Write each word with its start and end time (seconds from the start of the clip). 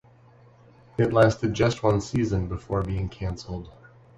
It 0.97 1.13
lasted 1.13 1.53
just 1.53 1.83
one 1.83 2.01
season 2.01 2.47
before 2.47 2.81
being 2.81 3.07
cancelled. 3.07 3.71